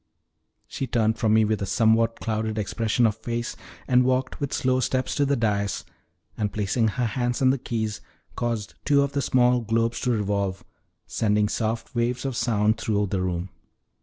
She 0.67 0.87
turned 0.87 1.19
from 1.19 1.35
me 1.35 1.45
with 1.45 1.61
a 1.61 1.67
somewhat 1.67 2.19
clouded 2.19 2.57
expression 2.57 3.05
of 3.05 3.17
face, 3.17 3.55
and 3.87 4.03
walked 4.03 4.39
with 4.39 4.51
slow 4.51 4.79
steps 4.79 5.13
to 5.13 5.27
the 5.27 5.35
dais, 5.35 5.85
and 6.35 6.51
placing 6.51 6.87
her 6.87 7.05
hands 7.05 7.39
on 7.39 7.51
the 7.51 7.59
keys, 7.59 8.01
caused 8.35 8.73
two 8.83 9.03
of 9.03 9.11
the 9.11 9.21
small 9.21 9.59
globes 9.61 9.99
to 9.99 10.09
revolve, 10.11 10.63
sending 11.05 11.47
soft 11.47 11.93
waves 11.93 12.25
of 12.25 12.35
sound 12.35 12.79
through 12.79 13.05
the 13.11 13.21
room. 13.21 13.49